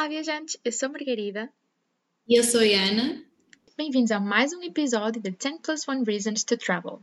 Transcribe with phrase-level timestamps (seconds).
[0.00, 0.56] Olá, viajantes!
[0.64, 1.52] Eu sou Margarida.
[2.26, 3.22] E eu sou Ana.
[3.76, 7.02] Bem-vindos a mais um episódio de 10 Plus 1 Reasons to Travel.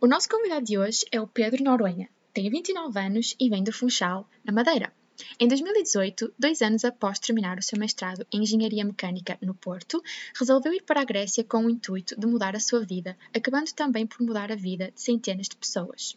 [0.00, 2.08] O nosso convidado de hoje é o Pedro Noronha.
[2.32, 4.92] Tem 29 anos e vem do Funchal, na Madeira.
[5.40, 10.00] Em 2018, dois anos após terminar o seu mestrado em Engenharia Mecânica no Porto,
[10.38, 14.06] resolveu ir para a Grécia com o intuito de mudar a sua vida, acabando também
[14.06, 16.16] por mudar a vida de centenas de pessoas.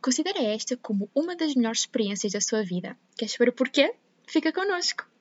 [0.00, 2.96] Considera esta como uma das melhores experiências da sua vida.
[3.16, 3.92] Queres saber o porquê?
[4.28, 5.15] Fica connosco!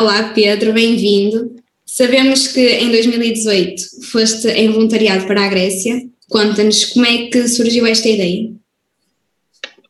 [0.00, 1.56] Olá Pedro, bem-vindo.
[1.84, 6.00] Sabemos que em 2018 foste em voluntariado para a Grécia.
[6.30, 8.52] Conta-nos como é que surgiu esta ideia.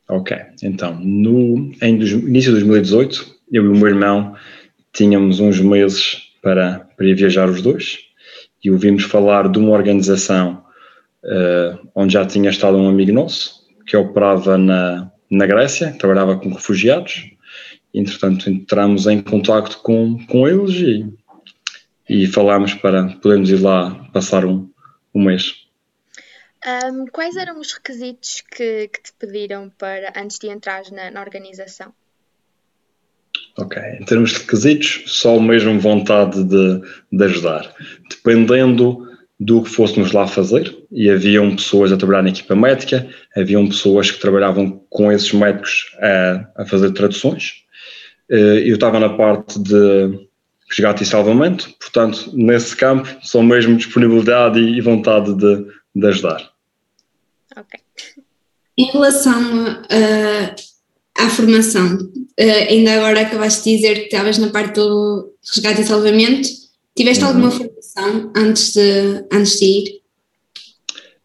[0.09, 4.35] Ok, então, no em início de 2018, eu e o meu irmão
[4.95, 7.99] tínhamos uns meses para, para ir viajar os dois
[8.65, 10.65] e ouvimos falar de uma organização
[11.23, 16.49] uh, onde já tinha estado um amigo nosso que operava na, na Grécia, trabalhava com
[16.49, 17.37] refugiados
[17.93, 21.19] entretanto entramos em contato com, com eles e,
[22.09, 24.71] e falámos para podermos ir lá passar um,
[25.15, 25.69] um mês.
[26.67, 31.21] Um, quais eram os requisitos que, que, te pediram para antes de entrar na, na,
[31.21, 31.93] organização?
[33.57, 36.81] Ok, em termos de requisitos, só mesmo vontade de,
[37.13, 37.73] de ajudar.
[38.11, 39.07] Dependendo
[39.39, 44.11] do que fôssemos lá fazer, e haviam pessoas a trabalhar na equipa médica, haviam pessoas
[44.11, 47.65] que trabalhavam com esses médicos a, a fazer traduções,
[48.31, 50.29] eu estava na parte de
[50.69, 56.51] resgate e salvamento, portanto, nesse campo, só mesmo disponibilidade e vontade de, de ajudar.
[57.57, 57.81] Ok.
[58.77, 60.55] Em relação uh,
[61.17, 65.85] à formação, uh, ainda agora acabaste de dizer que estavas na parte do resgate e
[65.85, 66.49] salvamento,
[66.95, 67.31] tiveste uhum.
[67.31, 69.99] alguma formação antes de, antes de ir?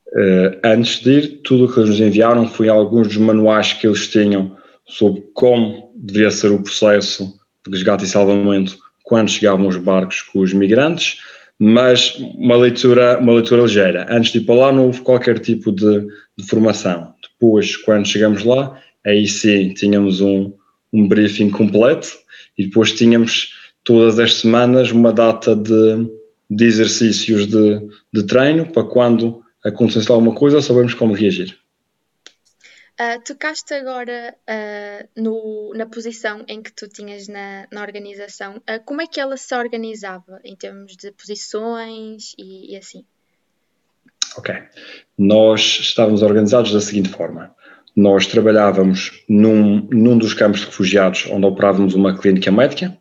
[0.08, 3.86] Uh, antes de ir, tudo o que eles nos enviaram foi alguns dos manuais que
[3.86, 4.56] eles tinham
[4.88, 7.34] sobre como deveria ser o processo
[7.66, 11.20] de resgate e salvamento quando chegavam os barcos com os migrantes,
[11.58, 14.06] mas uma leitura, uma leitura ligeira.
[14.10, 16.06] Antes de ir para lá não houve qualquer tipo de,
[16.38, 17.14] de formação.
[17.22, 20.52] Depois, quando chegamos lá, aí sim tínhamos um,
[20.92, 22.10] um briefing completo
[22.58, 23.54] e depois tínhamos
[23.84, 26.10] todas as semanas uma data de,
[26.50, 27.82] de exercícios de,
[28.14, 31.58] de treino para quando acontecesse alguma coisa sabemos como reagir.
[33.00, 38.58] Uh, tocaste agora uh, no, na posição em que tu tinhas na, na organização.
[38.58, 43.04] Uh, como é que ela se organizava em termos de posições e, e, assim?
[44.38, 44.54] Ok.
[45.18, 47.56] Nós estávamos organizados da seguinte forma.
[47.96, 52.96] Nós trabalhávamos num, num dos campos de refugiados onde operávamos uma clínica médica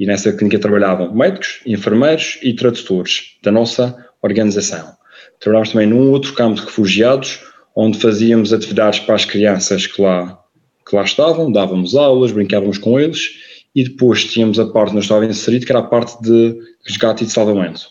[0.00, 4.96] e nessa clínica trabalhavam médicos, enfermeiros e tradutores da nossa organização.
[5.38, 7.47] Trabalhávamos também num outro campo de refugiados
[7.80, 10.36] onde fazíamos atividades para as crianças que lá,
[10.84, 13.38] que lá estavam, dávamos aulas, brincávamos com eles
[13.72, 17.26] e depois tínhamos a parte onde estava inserido, que era a parte de resgate e
[17.28, 17.82] de salvamento.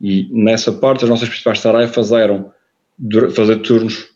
[0.00, 2.52] E nessa parte as nossas principais tarefas eram
[3.34, 4.06] fazer turnos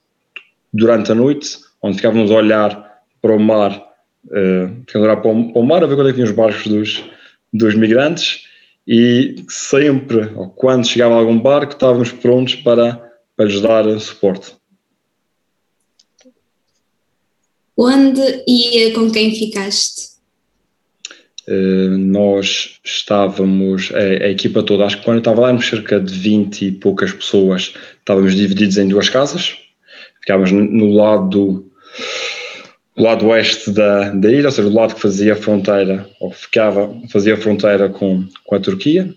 [0.73, 3.83] durante a noite, onde ficávamos a olhar para o mar,
[4.27, 6.69] uh, ficávamos a olhar para o, mar a ver quando é que vinham os barcos
[6.69, 7.05] dos,
[7.53, 8.45] dos migrantes
[8.87, 14.60] e sempre, ou quando chegava algum barco, estávamos prontos para, para lhes dar suporte.
[17.83, 20.11] Onde e com quem ficaste?
[21.49, 25.99] Uh, nós estávamos, a, a, equipa toda, acho que quando eu estava lá, éramos cerca
[25.99, 29.57] de 20 e poucas pessoas, estávamos divididos em duas casas,
[30.21, 31.71] ficávamos no lado do
[32.99, 37.35] lado oeste da, da ilha, ou seja, do lado que fazia fronteira, ou ficava, fazia
[37.39, 39.11] fronteira com, com a Turquia,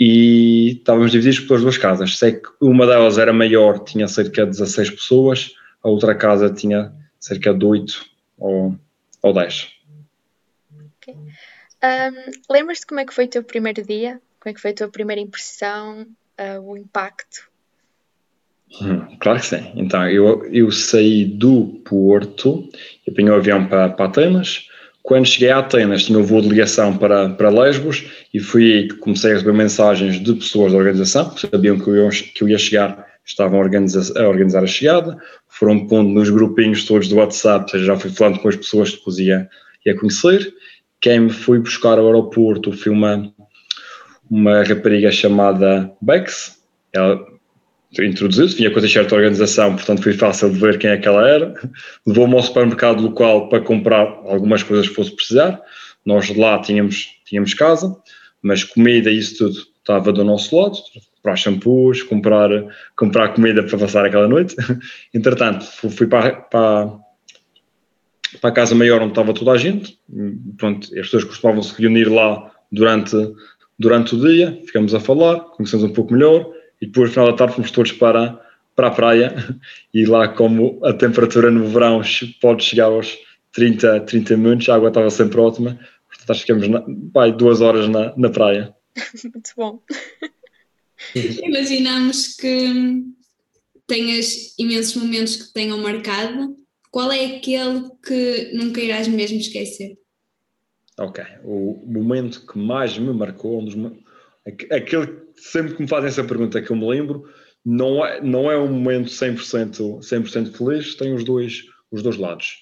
[0.00, 2.18] e estávamos divididos pelas duas casas.
[2.18, 6.92] Sei que uma delas era maior, tinha cerca de 16 pessoas, a outra casa tinha
[7.24, 8.04] cerca de 8
[8.36, 8.76] ou,
[9.22, 9.72] ou 10.
[10.98, 11.14] Okay.
[11.14, 14.20] Um, Lembras-te como é que foi o teu primeiro dia?
[14.38, 16.06] Como é que foi a tua primeira impressão,
[16.38, 17.48] uh, o impacto?
[18.78, 19.72] Hum, claro que sim.
[19.74, 22.68] Então, eu, eu saí do Porto,
[23.06, 24.68] eu apanhei o avião para, para Atenas.
[25.02, 28.04] Quando cheguei a Atenas, tinha o voo de ligação para, para Lesbos
[28.34, 31.88] e fui aí que comecei a receber mensagens de pessoas da organização que sabiam que
[31.88, 35.16] eu, que eu ia chegar estavam a organizar, a organizar a chegada,
[35.48, 38.98] foram pondo nos grupinhos todos do WhatsApp, seja, já fui falando com as pessoas que
[38.98, 39.48] depois ia,
[39.86, 40.52] ia conhecer.
[41.00, 43.32] Quem me foi buscar ao aeroporto foi uma,
[44.30, 46.58] uma rapariga chamada Bex,
[46.92, 47.34] ela
[48.02, 51.28] introduziu-se, vinha com a certa organização, portanto foi fácil de ver quem é que ela
[51.28, 51.54] era.
[52.06, 55.60] Levou-me ao supermercado local para comprar algumas coisas que fosse precisar.
[56.04, 57.96] Nós lá tínhamos, tínhamos casa,
[58.42, 60.76] mas comida e isso tudo estava do nosso lado.
[61.24, 62.50] Comprar shampoos, comprar,
[62.94, 64.54] comprar comida para passar aquela noite.
[65.14, 66.98] Entretanto, fui para, para,
[68.42, 69.98] para a casa maior onde estava toda a gente.
[70.58, 73.16] Pronto, as pessoas costumavam se reunir lá durante,
[73.78, 76.46] durante o dia, ficamos a falar, conhecemos um pouco melhor
[76.78, 78.38] e depois, no final da tarde, fomos todos para,
[78.76, 79.34] para a praia
[79.94, 82.02] e lá, como a temperatura no verão
[82.38, 83.16] pode chegar aos
[83.52, 87.62] 30, 30 minutos, a água estava sempre ótima, portanto, acho que ficamos na, vai, duas
[87.62, 88.74] horas na, na praia.
[89.24, 89.80] Muito bom.
[91.14, 93.04] Imaginamos que
[93.86, 96.56] tenhas imensos momentos que tenham marcado.
[96.90, 99.98] Qual é aquele que nunca irás mesmo esquecer?
[100.98, 101.24] Ok.
[101.42, 103.74] O momento que mais me marcou, um dos,
[104.70, 107.28] aquele que sempre que me fazem essa pergunta que eu me lembro,
[107.64, 112.58] não é, não é um momento 100%, 100 feliz, tem os dois, os dois lados.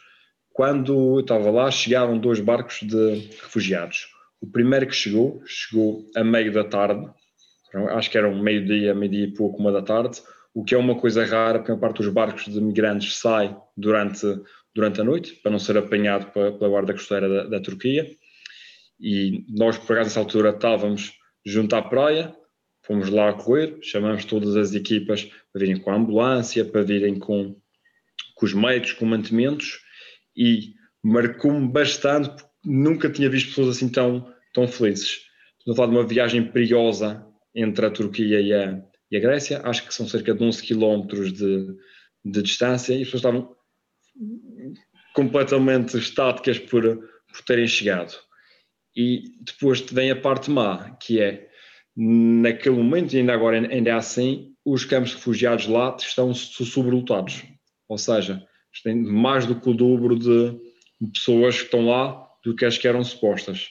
[0.52, 4.06] Quando eu estava lá, chegaram dois barcos de refugiados.
[4.40, 7.08] O primeiro que chegou, chegou a meio da tarde,
[7.90, 10.20] acho que era um meio-dia, meio-dia e pouco, uma da tarde,
[10.54, 14.26] o que é uma coisa rara, porque a parte dos barcos de migrantes sai durante,
[14.74, 18.10] durante a noite, para não ser apanhado pela, guarda costeira da, da Turquia.
[19.00, 21.12] E nós, por acaso, nessa altura, estávamos
[21.44, 22.34] junto à praia,
[22.82, 27.56] fomos lá correr, chamamos todas as equipas para virem com a ambulância, para virem com,
[28.34, 29.80] com os médicos, com mantimentos,
[30.36, 35.22] e marcou-me bastante, porque nunca tinha visto pessoas assim tão, tão felizes.
[35.58, 39.60] Estou a falar de uma viagem perigosa entre a Turquia e a, e a Grécia,
[39.64, 41.66] acho que são cerca de 11 quilómetros de,
[42.24, 43.56] de distância, e as pessoas estavam
[45.14, 48.14] completamente estáticas por, por terem chegado.
[48.96, 51.48] E depois vem a parte má, que é,
[51.96, 57.42] naquele momento, e ainda agora ainda é assim, os campos de refugiados lá estão sobrelotados.
[57.88, 58.46] Ou seja,
[58.82, 60.58] têm mais do que o dobro de
[61.12, 63.68] pessoas que estão lá do que as que eram supostas.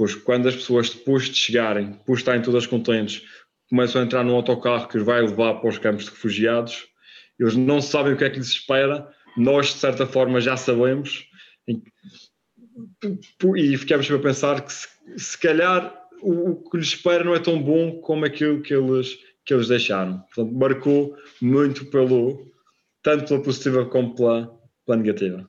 [0.00, 3.22] Pois quando as pessoas, depois de chegarem, depois de estarem todas contentes,
[3.68, 6.86] começam a entrar num autocarro que os vai levar para os campos de refugiados,
[7.38, 9.06] eles não sabem o que é que lhes espera,
[9.36, 11.28] nós, de certa forma, já sabemos,
[13.54, 14.88] e ficamos a pensar que se,
[15.18, 19.18] se calhar o, o, que lhes espera não é tão bom como aquilo que eles,
[19.44, 20.20] que eles deixaram.
[20.34, 22.50] Portanto, marcou muito pelo
[23.02, 25.46] tanto pela positiva como pela, pela negativa.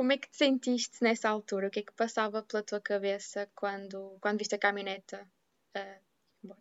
[0.00, 1.66] Como é que te sentiste nessa altura?
[1.66, 5.28] O que é que passava pela tua cabeça quando, quando viste a caminhoneta
[5.76, 6.00] uh,
[6.42, 6.60] embora?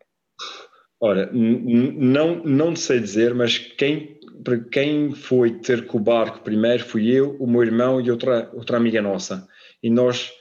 [0.99, 4.19] Ora, não, não sei dizer, mas quem,
[4.69, 8.75] quem foi ter com o barco primeiro fui eu, o meu irmão e outra, outra
[8.75, 9.47] amiga nossa
[9.81, 10.33] e nós,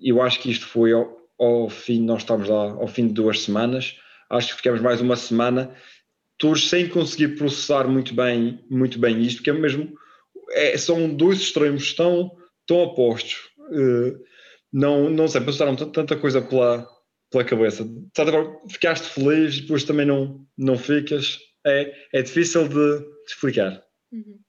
[0.00, 3.42] eu acho que isto foi ao, ao fim, nós estávamos lá ao fim de duas
[3.42, 3.98] semanas,
[4.30, 5.74] acho que ficamos mais uma semana,
[6.38, 9.92] todos sem conseguir processar muito bem, muito bem isto, porque é mesmo,
[10.52, 12.30] é, são dois extremos tão,
[12.66, 13.50] tão opostos.
[13.58, 14.18] Uh,
[14.72, 16.88] não, não sei, passaram tanta coisa pela,
[17.30, 17.86] pela cabeça.
[18.68, 21.38] Ficaste feliz, depois também não, não ficas.
[21.66, 23.82] É, é difícil de, de explicar.
[24.12, 24.42] Uhum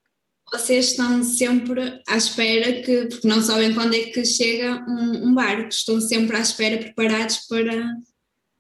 [0.54, 5.34] vocês estão sempre à espera que, porque não sabem quando é que chega um, um
[5.34, 7.84] barco, estão sempre à espera, preparados para,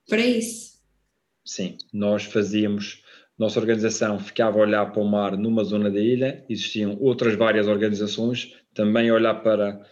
[0.10, 0.74] para isso.
[1.46, 3.03] Sim, nós fazíamos,
[3.44, 7.68] nossa organização ficava a olhar para o mar numa zona da ilha, existiam outras várias
[7.68, 9.86] organizações também a olhar para,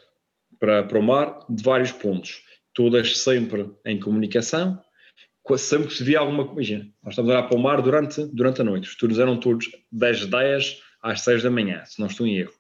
[0.57, 2.43] para, para o mar de vários pontos,
[2.73, 4.79] todas sempre em comunicação,
[5.57, 6.77] sempre que se via alguma coisa.
[7.03, 9.69] Nós estamos a olhar para o mar durante, durante a noite, os turnos eram todos
[9.91, 12.53] 10, 10 às 6 da manhã, se não estou em erro.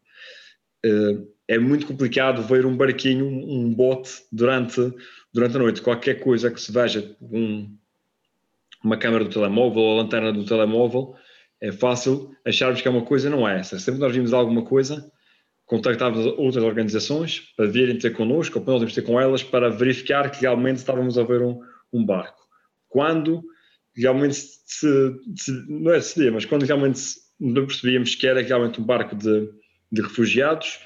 [0.85, 4.93] Uh, é muito complicado ver um barquinho, um bote durante,
[5.33, 5.81] durante a noite.
[5.81, 7.77] Qualquer coisa que se veja, um,
[8.83, 11.15] uma câmera do telemóvel ou a lanterna do telemóvel,
[11.61, 13.79] é fácil acharmos que é uma coisa, não é essa.
[13.79, 15.11] Sempre que nós vimos alguma coisa,
[15.65, 20.29] contactávamos outras organizações para virem ter connosco, ou para nós ter com elas, para verificar
[20.31, 21.59] que realmente estávamos a ver um,
[21.93, 22.41] um barco.
[22.89, 23.43] Quando
[23.95, 26.99] realmente se, se, não é se mas quando realmente
[27.39, 29.49] não percebíamos que era realmente um barco de,
[29.91, 30.79] de refugiados,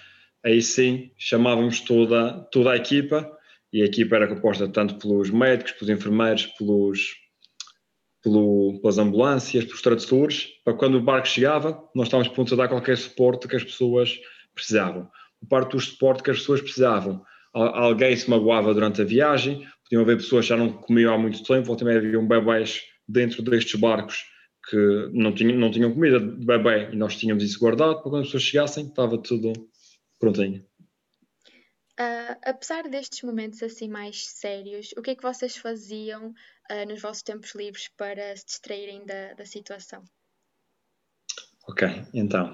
[0.44, 3.32] aí sim chamávamos toda, toda a equipa,
[3.74, 7.14] e a equipa era composta tanto pelos médicos, pelos enfermeiros, pelos,
[8.26, 12.68] pelo, pelas ambulâncias, pelos tradutores, para quando o barco chegava, nós estávamos prontos a dar
[12.68, 14.20] qualquer suporte que as pessoas
[14.56, 15.08] precisavam.
[15.40, 17.22] Por parte do suporte que as pessoas precisavam,
[17.54, 21.44] alguém se magoava durante a viagem, podiam haver pessoas que já não comiam há muito
[21.44, 24.26] tempo, ou também haviam bebés dentro destes barcos
[24.72, 28.22] que não tinham, não tinham comida de bebê e nós tínhamos isso guardado para quando
[28.22, 29.54] as pessoas chegassem estava tudo
[30.20, 30.66] prontinho.
[31.98, 37.02] Uh, apesar destes momentos assim mais sérios, o que é que vocês faziam uh, nos
[37.02, 40.04] vossos tempos livres para se distraírem da, da situação?
[41.68, 42.52] Ok, então.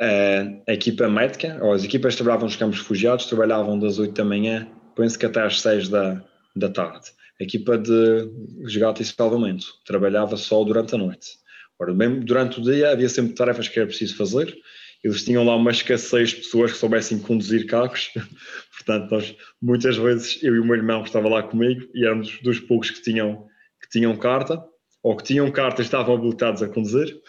[0.00, 4.24] Uh, a equipa médica, ou as equipas trabalhavam nos campos refugiados, trabalhavam das 8 da
[4.24, 6.24] manhã, penso que até às 6 da,
[6.56, 7.10] da tarde.
[7.38, 8.30] A equipa de
[8.62, 11.38] resgate e salvamento trabalhava só durante a noite.
[11.78, 14.54] Ora, mesmo durante o dia havia sempre tarefas que era preciso fazer.
[15.02, 18.10] Eles tinham lá uma escassez de pessoas que soubessem conduzir carros.
[18.76, 22.38] Portanto, nós, muitas vezes, eu e o meu irmão que estava lá comigo, e éramos
[22.42, 23.46] dos poucos que tinham,
[23.80, 24.62] que tinham carta,
[25.02, 27.20] ou que tinham carta e estavam habilitados a conduzir.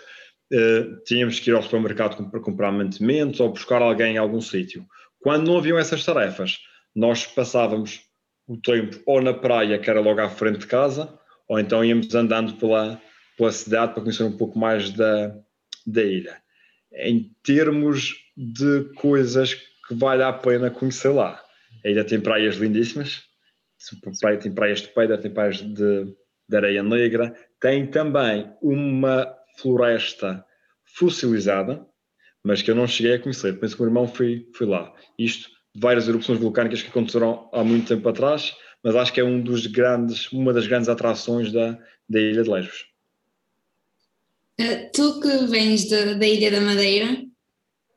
[0.53, 4.85] Uh, tínhamos que ir ao supermercado para comprar mantimentos ou buscar alguém em algum sítio.
[5.21, 6.57] Quando não haviam essas tarefas,
[6.93, 8.01] nós passávamos
[8.45, 12.13] o tempo ou na praia, que era logo à frente de casa, ou então íamos
[12.13, 13.01] andando pela,
[13.37, 15.33] pela cidade para conhecer um pouco mais da,
[15.87, 16.41] da ilha.
[16.93, 21.41] Em termos de coisas que vale a pena conhecer lá,
[21.83, 23.23] a ilha tem praias lindíssimas,
[24.41, 26.15] tem praias de pedra, tem praias de,
[26.47, 30.45] de areia negra, tem também uma floresta
[30.85, 31.85] fossilizada,
[32.43, 33.59] mas que eu não cheguei a conhecer.
[33.59, 34.93] Penso que o meu irmão foi, foi lá.
[35.17, 39.41] Isto várias erupções vulcânicas que aconteceram há muito tempo atrás, mas acho que é um
[39.41, 41.77] dos grandes, uma das grandes atrações da,
[42.09, 42.90] da Ilha de Lesbos.
[44.61, 47.23] Uh, tu que vens de, da Ilha da Madeira,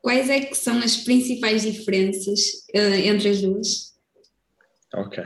[0.00, 2.40] quais é que são as principais diferenças
[2.74, 3.92] uh, entre as duas?
[4.94, 5.22] Ok.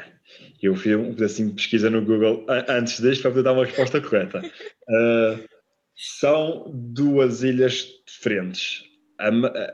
[0.60, 4.00] Eu fiz um pedacinho de pesquisa no Google antes deste para poder dar uma resposta
[4.00, 4.40] correta.
[4.40, 5.48] Uh,
[6.18, 8.82] são duas ilhas diferentes.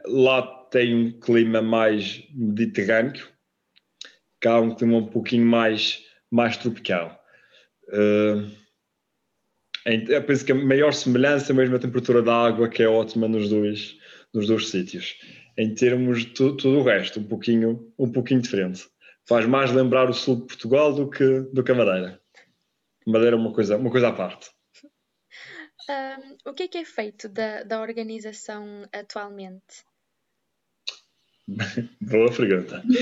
[0.06, 3.28] Lá tem um clima mais mediterrâneo,
[4.40, 7.18] cá um clima um pouquinho mais, mais tropical.
[7.88, 8.50] Uh,
[9.84, 13.28] eu penso que a maior semelhança é mesmo a temperatura da água, que é ótima
[13.28, 13.98] nos dois,
[14.32, 15.18] nos dois sítios.
[15.56, 18.88] Em termos de tudo, tudo o resto, um pouquinho, um pouquinho diferente.
[19.26, 22.20] Faz mais lembrar o sul de Portugal do que, do que a Madeira.
[23.06, 24.50] Madeira é uma coisa, uma coisa à parte.
[25.88, 29.84] Um, o que é que é feito da, da organização atualmente?
[32.00, 32.82] Boa pergunta.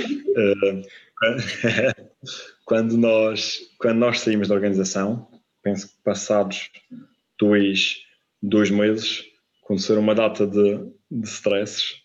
[2.65, 5.29] Quando, nós, quando nós saímos da organização,
[5.63, 6.71] penso que passados
[7.39, 8.03] dois,
[8.43, 9.25] dois meses,
[9.65, 10.79] aconteceram uma data de,
[11.11, 12.03] de stresses.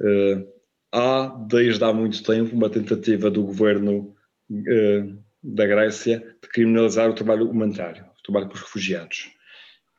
[0.00, 0.46] Uh,
[0.92, 4.14] há, desde há muito tempo, uma tentativa do governo
[4.50, 9.30] uh, da Grécia de criminalizar o trabalho humanitário, o trabalho com os refugiados.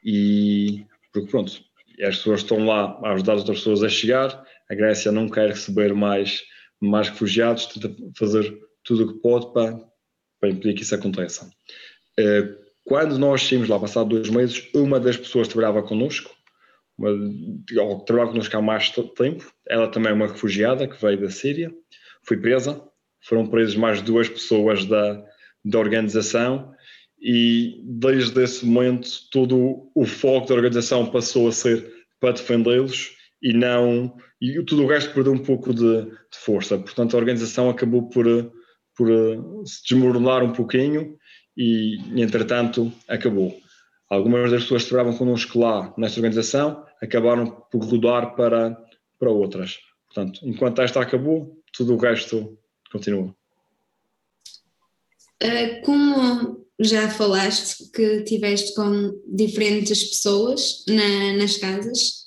[0.03, 1.63] E, porque pronto,
[2.01, 5.93] as pessoas estão lá a ajudar outras pessoas a chegar, a Grécia não quer receber
[5.93, 6.41] mais,
[6.79, 9.79] mais refugiados, tenta fazer tudo o que pode para,
[10.39, 11.49] para impedir que isso aconteça.
[12.17, 12.60] Eh,
[12.91, 16.29] quando nós saímos lá, passado dois meses, uma das pessoas trabalhava connosco,
[16.97, 17.09] uma,
[17.79, 21.73] ou trabalhava connosco há mais tempo, ela também é uma refugiada que veio da Síria,
[22.21, 22.83] foi presa,
[23.21, 25.23] foram presas mais duas pessoas da,
[25.63, 26.73] da organização
[27.17, 33.53] e desde esse momento todo o foco da organização passou a ser para defendê-los e
[33.53, 36.77] não e tudo o resto perdeu um pouco de, de, força.
[36.77, 38.25] Portanto, a organização acabou por,
[38.97, 39.07] por
[39.65, 41.15] se desmoronar um pouquinho
[41.55, 43.59] e, entretanto, acabou.
[44.09, 48.77] Algumas das pessoas que trabalhavam connosco lá nesta organização acabaram por rodar para,
[49.17, 49.77] para outras.
[50.07, 52.57] Portanto, enquanto esta acabou, tudo o resto
[52.91, 53.33] continua.
[55.41, 62.21] Uh, como já falaste que tiveste com diferentes pessoas na, nas casas,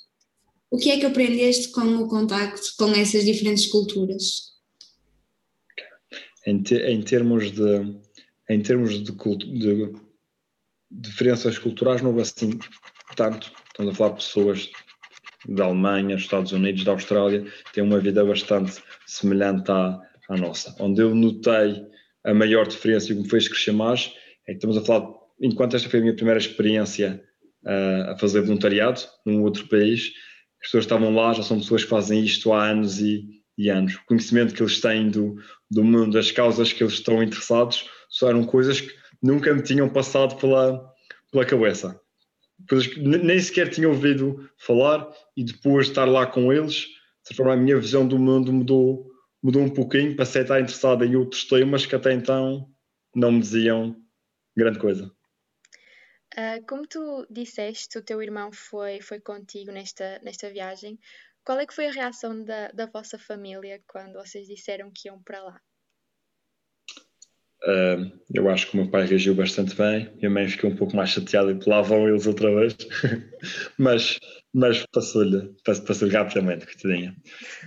[0.71, 4.55] o que é que aprendeste com o contacto com essas diferentes culturas?
[6.45, 7.95] Em, te, em termos de
[8.49, 9.93] em termos de, de,
[10.91, 12.51] diferenças culturais não houve assim
[13.15, 13.51] tanto.
[13.67, 14.71] Estamos a falar de pessoas
[15.47, 19.99] da Alemanha, Estados Unidos, da Austrália, têm uma vida bastante semelhante à,
[20.29, 20.75] à nossa.
[20.79, 21.85] Onde eu notei
[22.23, 24.11] a maior diferença e o que me fez crescer mais
[24.47, 25.07] é que estamos a falar,
[25.39, 27.23] enquanto esta foi a minha primeira experiência
[27.63, 30.11] uh, a fazer voluntariado num outro país,
[30.61, 33.95] as pessoas estavam lá, já são pessoas que fazem isto há anos e, e anos.
[33.95, 35.35] O conhecimento que eles têm do,
[35.69, 37.87] do mundo, das causas que eles estão interessados,
[38.23, 40.93] eram coisas que nunca me tinham passado pela,
[41.31, 41.99] pela cabeça.
[42.69, 46.87] Coisas que nem sequer tinha ouvido falar e depois de estar lá com eles,
[47.29, 49.11] de forma a minha visão do mundo mudou,
[49.43, 52.69] mudou um pouquinho, passei a estar interessado em outros temas que até então
[53.13, 53.95] não me diziam
[54.55, 55.11] grande coisa.
[56.33, 60.99] Uh, como tu disseste, o teu irmão foi, foi contigo nesta, nesta viagem.
[61.45, 65.21] Qual é que foi a reação da, da vossa família quando vocês disseram que iam
[65.21, 65.61] para lá?
[67.65, 70.95] Uh, eu acho que o meu pai reagiu bastante bem, minha mãe ficou um pouco
[70.95, 72.77] mais chateada e lá vão eles outra vez,
[73.75, 74.19] mas,
[74.53, 77.15] mas passou-lhe passou rapidamente, que tinha.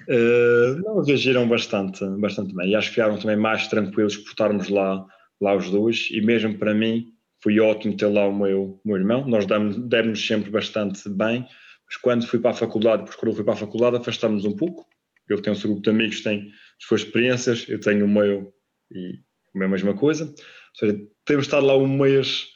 [0.09, 4.69] Uh, não, reagiram bastante, bastante bem e acho que ficaram também mais tranquilos por estarmos
[4.69, 5.05] lá,
[5.41, 7.13] lá os dois e mesmo para mim
[7.43, 11.45] foi ótimo ter lá o meu, meu irmão, nós demos, demos sempre bastante bem,
[11.87, 14.55] mas quando fui para a faculdade, porque quando eu fui para a faculdade afastámos um
[14.55, 14.87] pouco.
[15.29, 16.49] Ele tem um grupo de amigos, tem
[16.81, 18.53] as suas experiências, eu tenho o meu
[18.91, 19.19] e
[19.57, 20.25] é a mesma coisa.
[20.25, 20.35] Ou
[20.75, 22.47] seja, temos estado lá um mês,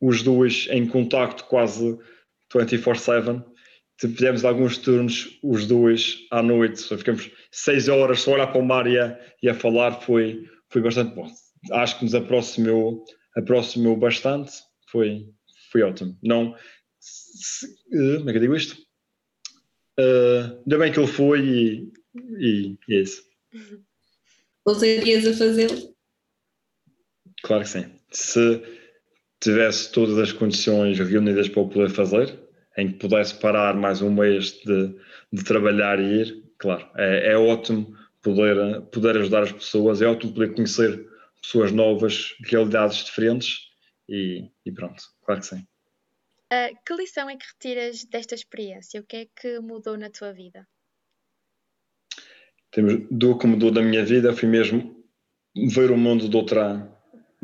[0.00, 1.98] os dois, em contacto quase
[2.52, 3.44] 24-7.
[3.98, 6.80] Fizemos alguns turnos, os dois, à noite.
[6.80, 10.00] Só ficamos seis horas só a olhar para o mar e a, e a falar.
[10.00, 11.28] Foi, foi bastante bom.
[11.72, 13.04] Acho que nos aproximou,
[13.36, 14.52] aproximou bastante.
[14.90, 15.26] Foi,
[15.70, 16.18] foi ótimo.
[16.22, 16.54] Não,
[17.00, 18.76] se, uh, como é que eu digo isto?
[19.98, 21.92] Uh, bem que ele foi e,
[22.38, 23.22] e, e é isso.
[24.66, 25.93] Voltarias a fazê-lo?
[27.44, 28.00] Claro que sim.
[28.10, 28.62] Se
[29.38, 32.38] tivesse todas as condições reunidas para o poder fazer,
[32.76, 34.96] em que pudesse parar mais um mês de,
[35.30, 40.32] de trabalhar e ir, claro, é, é, ótimo poder, poder ajudar as pessoas, é ótimo
[40.32, 41.06] poder conhecer
[41.42, 43.68] pessoas novas, realidades diferentes
[44.08, 45.66] e, e pronto, claro que sim.
[46.50, 49.00] Uh, que lição é que retiras desta experiência?
[49.00, 50.66] O que é que mudou na tua vida?
[52.70, 55.04] Temos, do que mudou da minha vida foi mesmo
[55.54, 56.93] ver o mundo de outra,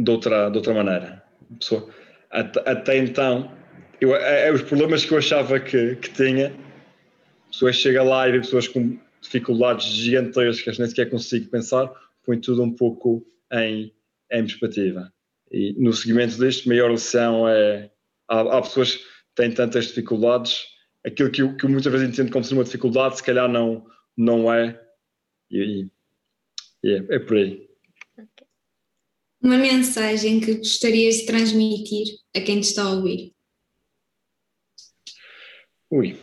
[0.01, 1.23] de outra, de outra maneira.
[1.59, 1.89] Pessoa,
[2.31, 3.51] até, até então,
[4.01, 6.55] eu, é, é, os problemas que eu achava que, que tinha,
[7.51, 11.91] pessoas chegam lá e pessoas com dificuldades gigantescas, nem sequer consigo pensar,
[12.25, 13.93] põe tudo um pouco em,
[14.33, 15.13] em perspectiva.
[15.53, 17.91] E no seguimento disto, a maior lição é
[18.29, 19.05] há, há, pessoas que
[19.35, 20.65] têm tantas dificuldades,
[21.05, 23.85] aquilo que eu, que eu muitas vezes entendo como ser uma dificuldade, se calhar não,
[24.17, 24.81] não é,
[25.51, 25.89] e,
[26.83, 27.70] e é, é por aí.
[29.43, 32.07] Uma mensagem que gostarias de transmitir
[32.37, 33.33] a quem te está a ouvir?
[35.91, 36.15] Ui,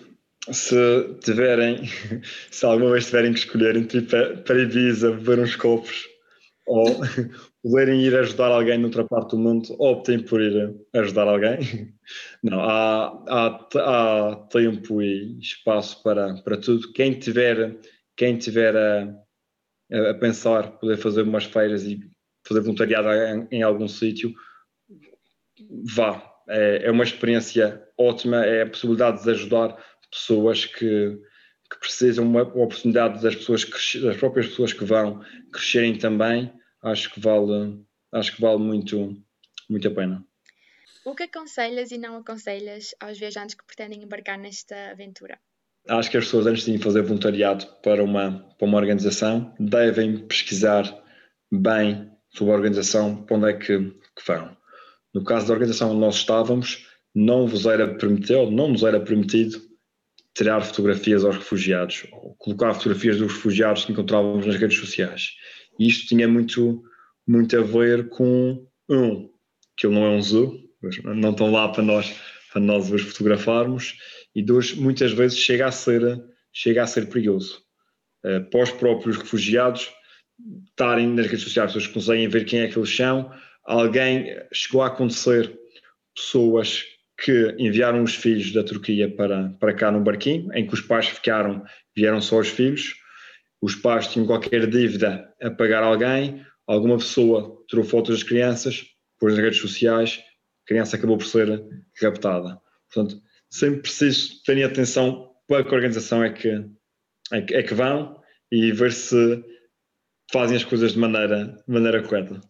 [0.51, 1.81] se tiverem,
[2.51, 6.05] se alguma vez tiverem que escolher entre ir para Ibiza, beber uns copos
[6.67, 6.85] ou
[7.63, 11.57] poderem ir ajudar alguém noutra parte do mundo, optem por ir ajudar alguém.
[12.43, 16.93] Não, há, há, há tempo e espaço para, para tudo.
[16.93, 17.79] Quem tiver,
[18.15, 21.99] quem tiver a, a pensar poder fazer umas feiras e
[22.47, 24.33] fazer voluntariado em, em algum sítio,
[25.95, 26.33] vá.
[26.49, 29.77] É, é, uma experiência ótima, é a possibilidade de ajudar
[30.09, 31.19] pessoas que,
[31.69, 36.53] que precisam, uma, uma oportunidade das pessoas que, das próprias pessoas que vão crescerem também,
[36.81, 37.83] acho que vale,
[38.13, 39.21] acho que vale muito,
[39.69, 40.25] muito a pena.
[41.05, 45.39] O que aconselhas e não aconselhas aos viajantes que pretendem embarcar nesta aventura?
[45.87, 50.83] Acho que as pessoas, antes de fazer voluntariado para uma, para uma organização, devem pesquisar
[51.51, 54.55] bem sobre a organização, para onde é que, que vão.
[55.13, 59.59] No caso da organização onde nós estávamos, não vos era permitido, não nos era permitido
[60.35, 65.31] tirar fotografias aos refugiados, ou colocar fotografias dos refugiados que encontrávamos nas redes sociais.
[65.79, 66.83] E isto tinha muito,
[67.27, 69.29] muito a ver com, um,
[69.75, 70.55] que ele não é um zoo,
[71.03, 72.15] não estão lá para nós,
[72.53, 73.97] para nós os fotografarmos,
[74.35, 76.23] e dois, muitas vezes chega a ser,
[76.53, 77.63] chega a ser perigoso.
[78.23, 79.91] Uh, para os próprios refugiados,
[80.69, 83.31] estarem nas redes sociais, pessoas que conseguem ver quem é que eles são.
[83.65, 85.57] Alguém chegou a acontecer
[86.15, 86.83] pessoas
[87.23, 91.07] que enviaram os filhos da Turquia para, para cá num barquinho, em que os pais
[91.07, 91.63] ficaram,
[91.95, 92.95] vieram só os filhos,
[93.61, 98.85] os pais tinham qualquer dívida a pagar alguém, alguma pessoa tirou fotos das crianças,
[99.19, 100.19] pôs nas redes sociais,
[100.63, 101.63] a criança acabou por ser
[101.99, 102.59] raptada.
[102.93, 103.19] Portanto,
[103.49, 106.63] sempre preciso ter atenção para que organização é que,
[107.31, 108.21] é que, é que vão
[108.51, 109.43] e ver se
[110.31, 112.41] fazem as coisas de maneira, de maneira correta.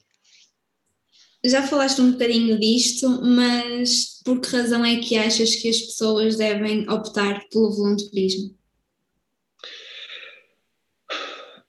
[1.46, 6.36] Já falaste um bocadinho disto, mas por que razão é que achas que as pessoas
[6.36, 8.58] devem optar pelo voluntarismo?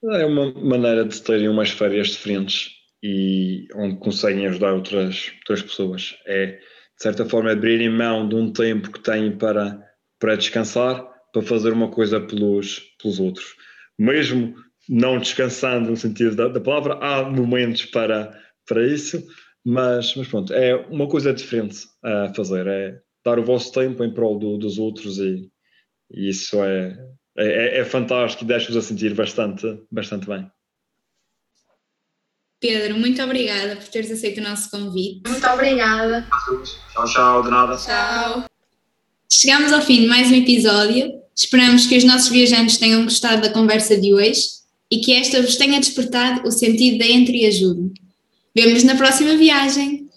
[0.04, 2.70] É uma maneira de terem umas férias diferentes
[3.02, 6.16] e onde conseguem ajudar outras, outras pessoas.
[6.26, 9.80] É, de certa forma, abrirem mão de um tempo que têm para,
[10.18, 13.54] para descansar, para fazer uma coisa pelos, pelos outros.
[13.98, 14.54] Mesmo
[14.88, 19.22] não descansando no sentido da, da, palavra, há momentos para, para isso,
[19.64, 24.12] mas, mas pronto, é uma coisa diferente a fazer, é dar o vosso tempo em
[24.12, 25.50] prol do, dos outros e,
[26.10, 26.96] e isso é,
[27.36, 30.50] é, é fantástico e deixa-vos a sentir bastante, bastante bem.
[32.60, 35.28] Pedro, muito obrigada por teres aceito o nosso convite.
[35.28, 36.26] Muito obrigada.
[36.92, 37.76] Tchau, tchau, de nada.
[37.76, 38.44] Tchau.
[39.30, 41.20] Chegamos ao fim de mais um episódio.
[41.36, 44.57] Esperamos que os nossos viajantes tenham gostado da conversa de hoje
[44.90, 47.90] e que esta vos tenha despertado o sentido da entreajuda.
[48.54, 50.07] Vemo-nos na próxima viagem!